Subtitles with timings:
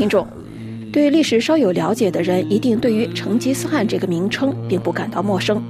[0.00, 0.26] 听众，
[0.90, 5.62] 对历史稍有了解的人，一定对于成吉思汗这个名称并不感到陌生。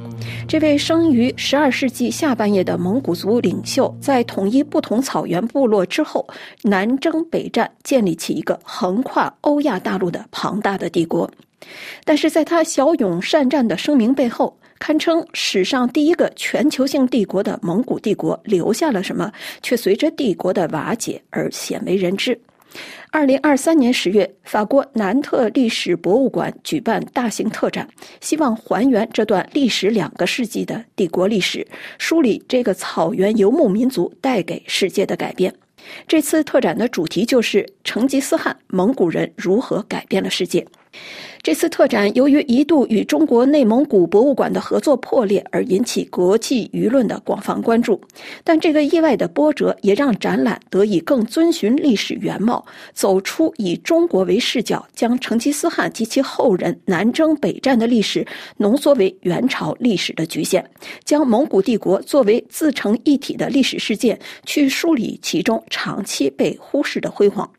[0.46, 6.24] 这位生于十二世纪下半叶的蒙古族领袖，在统一不同草原部落之后，
[6.62, 11.28] 南征北战，建立起一个横跨欧亚大陆的庞大的帝国。
[12.04, 22.40] 但是，在他骁勇善战的声名背后，堪称史上第一个全球性帝国的蒙古帝国留下了什么，却随着帝国的瓦解而鲜为人知。
[23.10, 27.88] 二零二三年十月，法国南特历史博物馆举办大型特展，
[28.20, 31.66] 希望还原这段历史两个世纪的帝国历史，
[31.98, 35.52] 梳理这个草原游牧民族带给世界的改变。
[36.06, 40.64] 这次特展的主题就是成吉思汗蒙古人如何改变了世界。
[41.42, 47.98] 这次特展由于一度与中国内蒙古博物馆的合作破裂而引起国际舆论的广泛关注，
[48.44, 58.26] 但这个意外的波折也让展览得以更遵循历史原貌，走出以中国为视角，将成吉思汗及其后人南征北战的历史
[58.58, 60.62] 浓缩为元朝历史的局限，
[61.04, 67.50] 将蒙古帝国作为自成一体的历史事件去梳理其中长期被忽视的辉煌。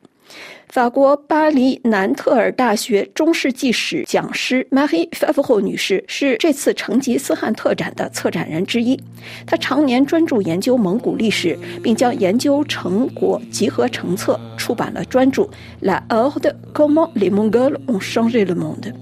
[0.67, 8.97] 法国巴黎南特尔大学中世纪史讲师 Marie f a v r o 女士是这次成吉思汗特展的策展人之一。
[9.45, 15.41] 她常年专注研究蒙古历史，并将研究成果集合成册，出版了专著
[15.81, 18.93] 《La Ode comment les Mongols ont changé le monde》。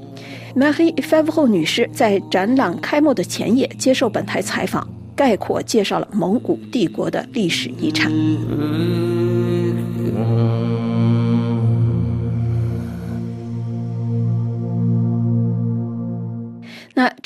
[0.55, 8.11] Marie f a v r o 女士在展览开幕的前夜接受本台采访，概括介绍了蒙古帝国的历史遗产。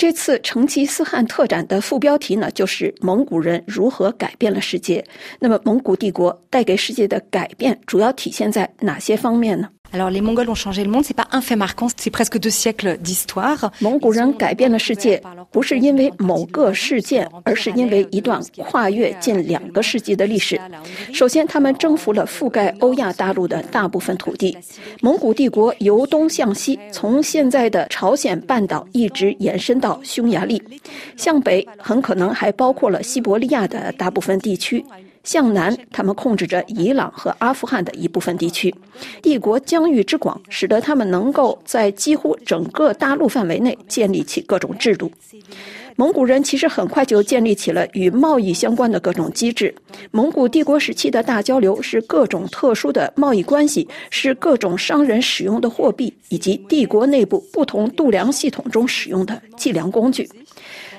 [0.04, 5.02] 这次成吉思汗特展的副标题呢，就是蒙古人如何改变了世界。
[5.40, 9.70] 那么，蒙古帝国带给世界的改变，主要体现在哪些方面呢？
[13.80, 15.22] 蒙古人改变了世界，
[15.52, 20.60] 不是因为某个事件，而是因为一段跨越近两个世纪的历史。
[21.14, 24.58] 首先，他们征服了覆盖欧亚大陆的大部分土地。
[25.00, 30.60] 蒙古帝国由东向西，从现在的朝鲜半岛一直延伸到匈牙利，
[31.16, 34.84] 向北很可能还包括了西伯利亚的大部分地区。
[35.24, 38.74] 向南，他们控制着伊朗和阿富汗的一部分地区。
[39.22, 45.12] 帝国疆域之广，使得他们能够在几乎整个大陆范围内建立起各种制度。
[45.96, 49.74] 蒙古人其实很快就建立起了与贸易相关的各种机制。
[50.10, 60.28] 蒙古帝国时期的大交流是各种特殊的贸易关系，是各种商人使用的货币，以及帝国内部不同度量系统中使用的计量工具。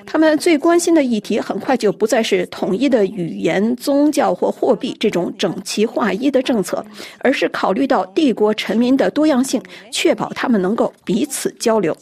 [0.05, 6.85] 他们最关心的议题很快就不再是统一的语言、宗教或货币这种整齐划一的政策，
[7.19, 9.61] 而是考虑到帝国臣民的多样性，
[9.91, 11.95] 确保他们能够彼此交流。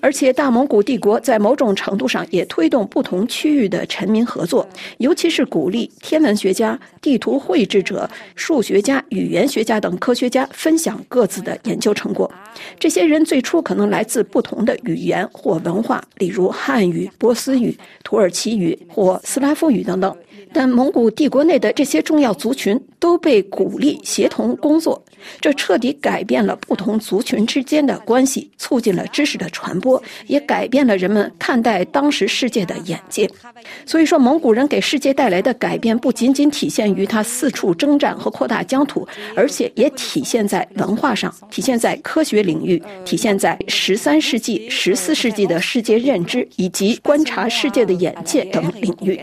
[0.00, 4.68] 而且，大蒙古帝国在某种程度上也推动不同区域的臣民合作，
[4.98, 12.30] 尤其是鼓励天文学家、地图绘制者、数学家、语言学家等科学家分享各自的研究成果。
[12.78, 20.16] 这些人最初可能来自不同的语言或文化，例如汉语、波斯语、土耳其语或斯拉夫语等等。
[20.52, 25.02] 但蒙古帝国内的这些重要族群都被鼓励协同工作，
[25.38, 33.26] 这彻底改变了不同族群之间的关系，促进了知识的传播，也改变了人们看待当时世界的眼界。
[33.86, 49.18] 所以说，蒙古人给世界带来的改变不仅仅体现于他四处征战和扩大疆土，而且也体现在文化上，体现在科学领域，体现在十三世纪、十四世纪的世界认知以及观察世界的眼界等领域。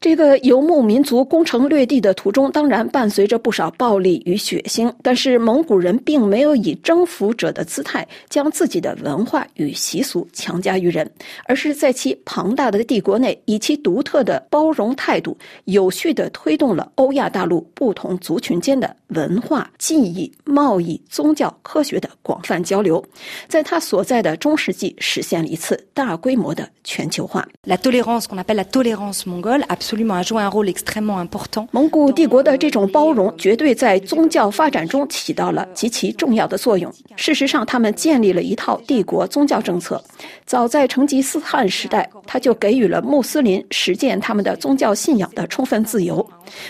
[0.00, 4.92] 这个游牧民族攻城略地的途中，当然伴随着不少暴力与血腥。
[5.02, 11.10] 但是蒙古人并没有以征服者的姿态将自己的文化与习俗强加于人，
[11.46, 23.04] 而是在其庞大的帝国内，以其独特的包容态度，有序地推动了欧亚大陆不同族群间的文化、技艺、贸易、宗教、科学的广泛交流，
[23.48, 27.46] 在他所在的中世纪实现了一次大规模的全球化。
[27.64, 29.95] La tolérance qu'on appelle la tolérance mongole, absolue
[31.70, 36.92] 蒙古帝国的这种包容，绝对在宗教发展中起到了极其重要的作用。
[37.16, 40.02] 事实上，他们建立了一套帝国宗教政策。
[40.44, 46.24] 早在成吉思汗时代，他就给予了穆斯林实践他们的宗教信仰的充分自由。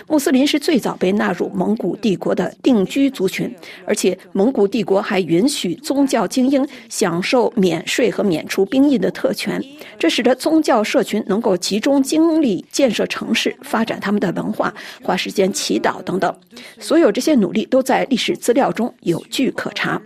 [0.06, 3.54] 穆斯林是最早被纳入蒙古帝国的定居族群，
[3.86, 9.62] 而且蒙古帝国还允许宗教精英享受免税和免除兵役的特权，
[9.98, 14.72] 这使得宗教社群能够集中精力建设城市、发展他们的文化、
[15.02, 16.34] 花时间祈祷等等。
[16.78, 20.00] 所有这些努力都在历史资料中有据可查。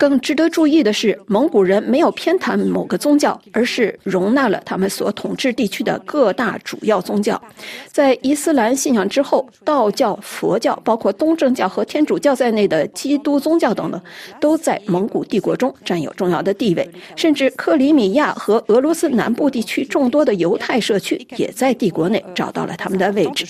[0.00, 7.38] 更值得注意的是，蒙古人没有偏袒某个宗教，而是容纳了他们所统治地区的各大主要宗教。
[7.86, 14.00] 在伊斯兰信仰之后，道教、佛教，包括东正教和天主教在内的基督宗教等等，
[14.40, 16.90] 都在蒙古帝国中占有重要的地位。
[17.14, 23.44] 甚至克里米亚和俄罗斯南部地区众多的犹太社区，也在帝国内找到了他们的位置。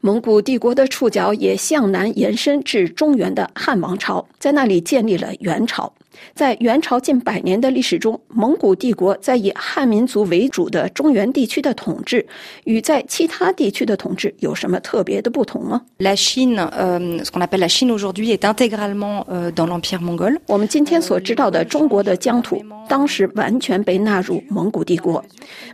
[0.00, 5.92] 蒙古帝国的触角也向南延伸至中原的汉王朝，在那里建立了元朝。
[6.34, 12.24] 在元朝近百年的历史中，蒙古帝国在以汉民族为主的中原地区的统治，
[12.64, 16.56] 与在其他地区的统治有什么特别的不同吗？La Chine,
[17.24, 19.24] ce qu'on appelle la Chine aujourd'hui, est intégralement
[19.54, 20.38] dans l'empire mongol.
[20.46, 25.24] 我们今天所知道的中国的疆土，当时完全被纳入蒙古帝国。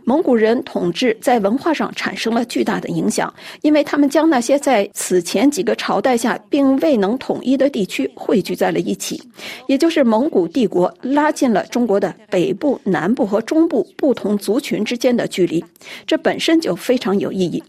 [0.05, 9.21] 蒙古人统治在文化上产生了巨大的影响，因为他们将那些在此前几个朝代下并未能统一的地区汇聚在了一起，
[9.67, 10.28] 也就是蒙。
[10.29, 15.63] 古帝国拉近了中国的北部、南部和中部不同族群之间的距离，
[16.05, 17.63] 这本身就非常有意义。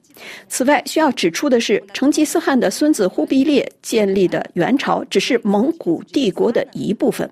[0.48, 7.28] 此外，需要指出的是，成吉思汗的孙子忽必烈建立的元朝只是蒙古帝国的一部分。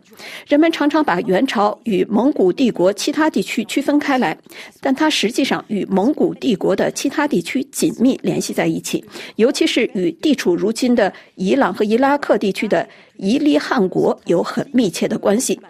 [0.46, 4.36] 人们常常把元朝与蒙古帝国其他地区区分开来，
[4.80, 9.04] 但它实际上与蒙古帝国的其他地区紧密联系在一起，
[9.36, 12.88] 尤其是与地处如今的伊朗和伊拉克地区的。
[13.18, 15.60] 伊利汗国有很密切的关系，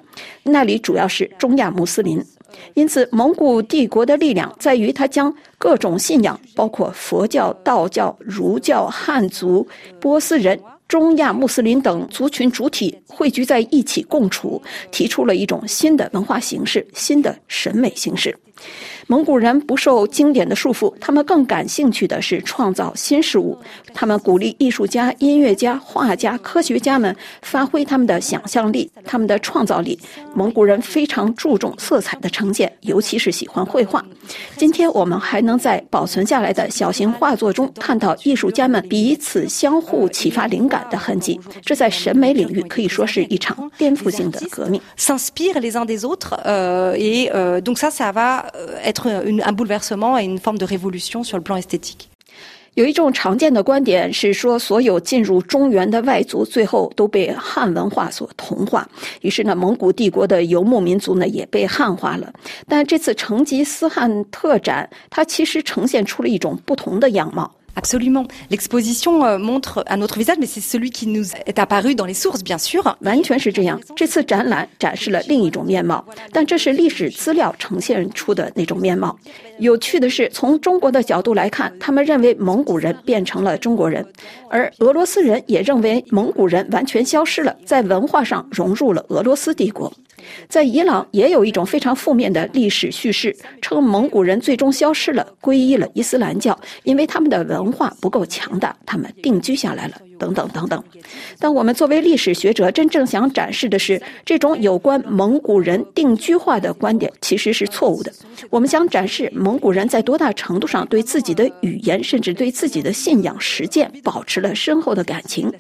[0.42, 2.22] 那里主要是中亚穆斯林，
[2.74, 9.66] 因此蒙古帝国的力量在于它将各种信仰，包括佛教、道教、儒教、汉族、
[9.98, 14.60] 波斯人、中亚穆斯林等族群主体汇聚在一起共处，
[14.90, 18.36] 提出了一种新的文化形式、新的审美形式。
[19.10, 23.58] 蒙古人不受经典的束缚，他们更感兴趣的是创造新事物。
[23.94, 29.98] 他们鼓励艺术家、音乐家、画家、科学家们发挥他们的想象力、他们的创造力。
[30.34, 34.04] 蒙古人非常注重色彩的呈现，尤其是喜欢绘画。
[34.58, 41.40] 今天我们还能在保存下来的小型画作中看到艺术家们彼此相互启发灵感的痕迹。
[41.62, 44.78] 这在审美领域可以说是一场颠覆性的革命。
[52.74, 58.88] 有一种常见的观点是说，所有进入中原的外族最后都被汉文化所同化，
[59.20, 62.32] 于是呢，蒙古帝国的游牧民族呢也被汉化了。
[62.68, 67.52] 但这次成吉思汗特展，它其实呈现出了一种不同的样貌。
[67.78, 68.26] Absolument.
[68.50, 72.42] L'exposition montre un autre visage, mais c'est celui qui nous est apparu dans les sources,
[72.42, 72.82] bien sûr.
[73.02, 73.80] 完全是这样。
[73.94, 79.16] 这次展览展示了另一种面貌，但这是历史资料呈现出的那种面貌。
[79.58, 84.04] 有趣的是，从中国的角度来看，他们认为蒙古人变成了中国人，
[84.50, 89.92] 而俄罗斯人也认为蒙古人完全消失了，在文化上融入了俄罗斯帝国。
[90.48, 100.00] 在伊朗也有一种非常负面的历史叙事，称蒙古人最终消失了，皈依了伊斯兰教，因为他们的文化不够强大，他们定居下来了。
[100.18, 100.82] 等等等等，
[101.38, 108.12] 但我们作为历史学者，真正想展示的是，这种有关蒙古人定居化的观点其实是错误的。
[108.50, 115.52] 我们想展示蒙古人在多大程度上对自己的语言，甚至对自己的信仰实践保持了深厚的感情。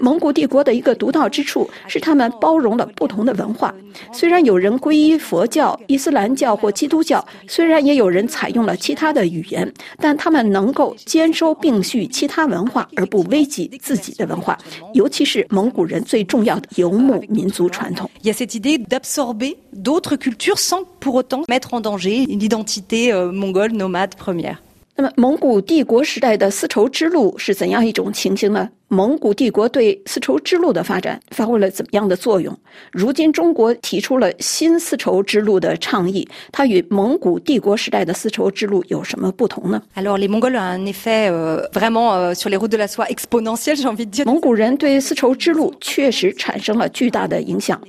[0.00, 3.74] 蒙古帝国的一个独到之处是，他们包容了不同的文化。
[4.12, 13.70] 虽然有人皈依佛教、伊斯兰教或基督教，虽然也有人采用了其他的语言，但他们能够兼收并蓄其他文化而不危及。
[13.82, 14.57] 自己的文化，
[14.93, 18.09] 尤其是蒙古人最重要的游牧民族传统。
[18.21, 23.11] Il y a cette idée d'absorber d'autres cultures sans pour autant mettre en danger une identité
[23.31, 24.61] mongole nomade première.
[24.94, 28.68] 那么，蒙古帝国时代的丝绸之路是怎样一种情形呢？
[28.88, 32.54] 蒙古帝国对丝绸之路的发展发挥了怎么样的作用？
[32.92, 41.30] 如今中国提出了新丝绸之路的倡议，它与蒙古帝国时代的丝绸之路有什么不同呢？Alors les Mongols ont un effet
[41.72, 44.26] vraiment sur les routes de la soie exponentiel, j'ai envie de dire.
[44.26, 47.80] 蒙古人对丝绸之路确实产生了巨大的影响，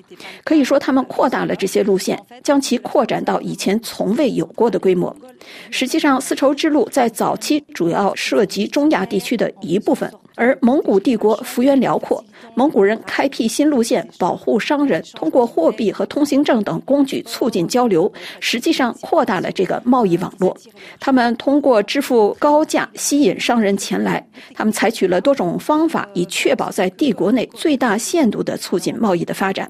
[0.45, 5.13] 可以说他们扩大了这些路线，将其扩展到以前从未有过的规模。
[5.71, 10.12] 实际上，丝绸之路在早期主要涉及中亚地区的一部分。
[10.35, 12.23] 而蒙古帝国幅员辽阔，
[12.55, 20.57] 蒙古人开辟新路线，保护商人，通过货币和通行证等工具促进交流，实际上扩大了这个贸易网络。
[21.00, 29.69] 他们通过支付高价吸引商人前来，他们采取了多种方法，以确保在帝国内最大限度地促进贸易的发展。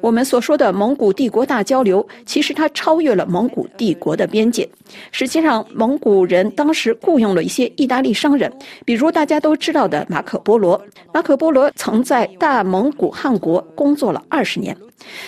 [0.00, 4.66] 我们所说的蒙古帝国大交流，其实它超越了蒙古帝国的边界。
[5.12, 8.52] 实际上，蒙古人当时雇佣了一些意大利商人，
[8.84, 10.06] 比如大家都知道的。
[10.08, 10.80] 马可波罗，
[11.12, 14.76] 马可波罗曾在大蒙古汗国工作了二十年，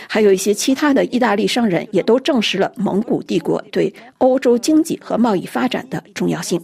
[0.09, 6.61] 还有一些其他的意大利商人也都证实了蒙古帝国对欧洲经济和贸易发展的重要性。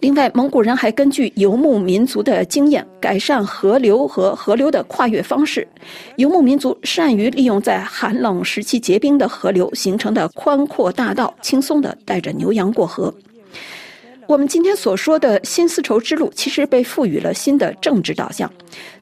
[0.00, 5.66] 另外，蒙古人还根据游牧民族的经验，改善河流和河流的跨越方式。
[6.16, 13.12] 游牧民族善于利用在寒冷时期结冰的河流形成的宽阔大道，轻松地带着牛羊过河。
[14.28, 18.48] 我们今天所说的新丝绸之路，其实被赋予了新的政治导向。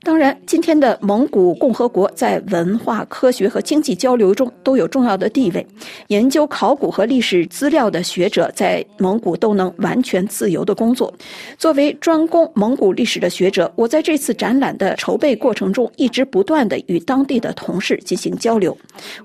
[0.04, 5.66] 当然，今天的蒙古共和国在文化、科学和经济交流中都有重要的地位。
[6.06, 11.12] 研究考古和历史资料的学者在蒙古都能完全自由的工作。
[11.58, 18.76] 作为专攻蒙古历史的学者，我在这次展览的筹备过程中一直不断的与当地的同事进行交流。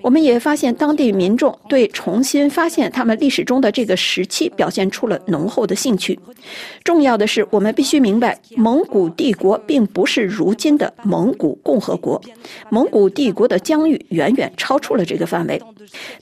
[0.02, 6.18] 我们也发现，当地民众对重新发现他们历史中的这个时期表现出了浓厚的兴趣。
[6.82, 10.72] 重要的是，我们必须明白，蒙古帝国并不是如今。
[10.72, 12.18] 的蒙古共和国，
[12.70, 15.60] 蒙古帝国的疆域远远超出了这个范围。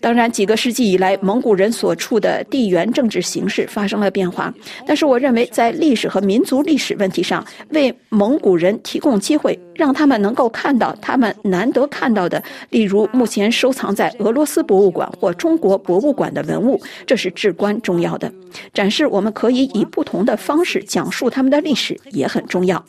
[0.01, 4.53] 当然，几个世纪以来，蒙古人所处的地缘政治形势发生了变化。
[4.85, 18.31] 但是，我认为在历史和民族历史问题上，为蒙古人提供机会，让他们能够看到他们难得看到的，例如目前收藏在俄罗斯博物馆或中国博物馆的文物，这是至关重要的。
[18.75, 22.85] 展示我们可以以不同的方式讲述他们的历史也很重要。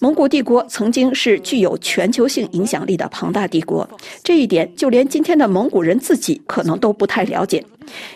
[0.00, 3.88] 蒙古帝国曾经是具有全球性影响力的庞大帝国，
[4.22, 7.64] 这一点就连今天的蒙古人自己可能都不太了解。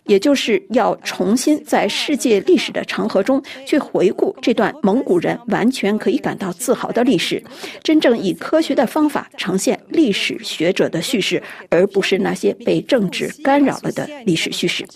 [0.05, 7.43] 也就是要重新在世界历史的长河中去回顾这段蒙古人完全可以感到自豪的历史，
[7.83, 14.87] 真正以科学的方法呈现历史学者的叙事，而不是那些被政治干扰了的历史叙事。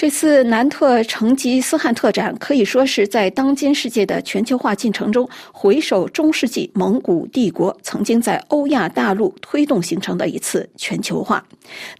[0.00, 11.44] 这次南特成吉思汗特展可以说是在当今世界的全球化进程中，回首中世纪蒙古帝国曾经在欧亚大陆推动形成的一次全球化。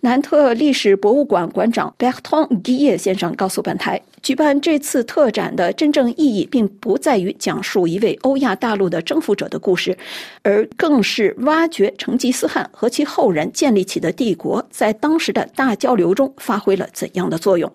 [0.01, 9.95] 南特历史博物馆馆长 Bertrand g u i l l 先生告诉本台，举办这次特展的真正意义，并不在于讲述一位欧亚大陆的征服者的故事，
[10.43, 17.71] 而更是挖掘成吉思汗和其后人建立起的帝国在当时的大交流中发挥了怎样的作用。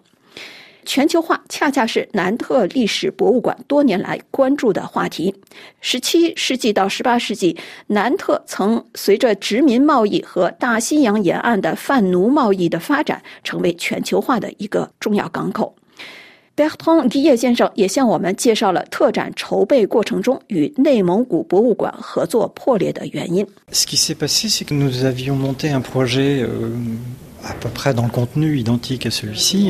[0.86, 5.34] 全球化恰恰是南特历史博物馆多年来关注的话题。
[5.82, 15.76] 十七世纪到十八世纪，南特曾随着殖民贸易和大西洋沿岸的贩奴贸易的发展，成为全球化的一个重要港口。
[16.58, 23.46] 贝克通迪叶先生也向我们介绍了特展筹备过程中与内蒙古博物馆合作破裂的原因。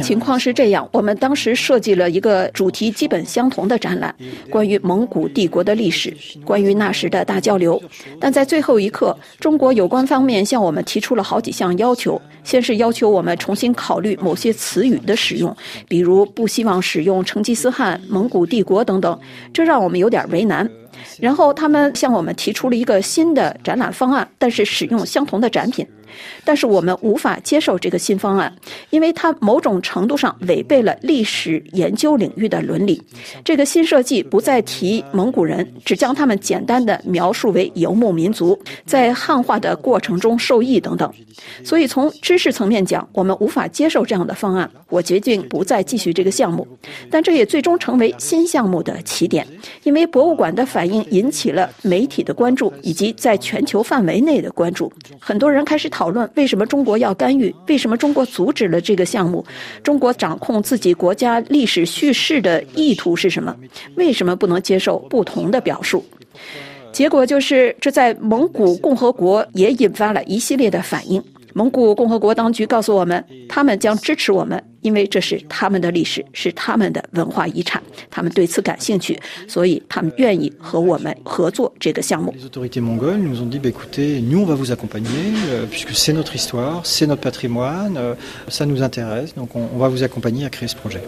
[0.01, 4.13] 情况是这样，我们当时设计了一个主题基本相同的展览，
[4.49, 7.81] 关于蒙古帝国的历史，关于那时的大交流。
[8.19, 12.21] 但在最后一刻，中国有关方面向我们提出了好几项要求。
[12.43, 15.55] 先是要求我们重新考虑某些词语的使用，
[15.87, 19.19] 比如不希望使用成吉思汗、蒙古帝国等等，
[19.51, 20.69] 这让我们有点为难。
[21.19, 25.85] 然后他们向我们提出了一个新的展览方案，但是使用相同的展品。
[26.43, 28.53] 但是我们无法接受这个新方案，
[28.89, 33.01] 因为它某种程度上违背了历史研究领域的伦理。
[33.43, 41.11] 这个新设计不再提蒙古人，只将他们简单的描述为游牧民族，在汉化的过程中受益等等。
[41.63, 44.69] 所以从知识层面讲，我们无法接受这样的方案。
[44.89, 46.67] 我决定不再继续这个项目，
[47.09, 49.45] 但这也最终成为新项目的起点，
[49.83, 54.91] 因为博物馆的反应引起了媒体的关注以及在全球范围内的关注。
[55.19, 55.89] 很多人开始。
[55.95, 59.45] 讨论为什么中国要干预，为什么中国阻止了这个项目，
[59.81, 63.55] 中国掌控自己国家历史叙事的意图是什么？
[63.95, 66.03] 为什么不能接受不同的表述？
[66.91, 71.23] 结果就是，这在蒙古共和国也引发了一系列的反应。
[71.53, 82.31] 蒙古共和国当局告诉我们，他们将支持我们，因为这是他们的历史，是他们的文化遗产，他们对此感兴趣，所以他们愿意和我们合作这个项目。
[82.37, 85.33] Les autorités mongoles nous ont dit, écoutez, nous on va vous accompagner
[85.71, 87.97] puisque c'est notre histoire, c'est notre patrimoine,
[88.47, 91.01] ça nous intéresse, donc on va vous accompagner à créer ce projet.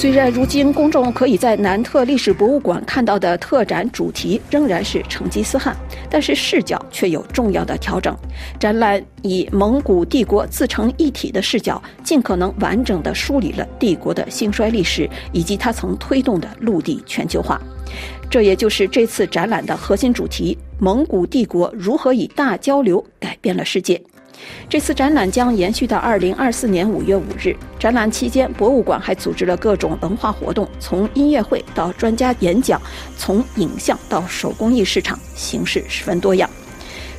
[0.00, 5.76] 虽然如今公众可以在南特历史博物馆看到的特展主题仍然是成吉思汗，
[6.08, 8.16] 但是视角却有重要的调整。
[8.58, 17.60] 展览以蒙古帝国自成一体的视角，尽可能完整地梳理了帝国的兴衰历史以及它曾推动的陆地全球化。
[18.30, 24.02] 这也就是这次展览的核心主题：蒙古帝国如何以大交流改变了世界。
[24.68, 27.56] 这次展览将延续到二零二四年五月五日。
[27.78, 32.80] 展览期间，博物馆还组织了各种文化活动，从音乐会到专家演讲，
[33.16, 36.48] 从影像到手工艺市场，形式十分多样。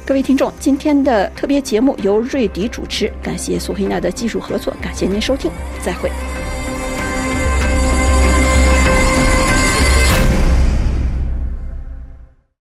[0.06, 5.52] 各位听众，今天的特别节目由瑞迪主持，感谢苏菲娜的技术合作，感谢您收听，
[5.84, 6.12] 再会。